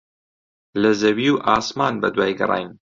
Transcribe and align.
لە 0.81 0.91
زەوی 1.01 1.29
و 1.31 1.41
ئاسمان 1.45 1.93
بەدوای 2.01 2.37
گەڕاین. 2.39 2.69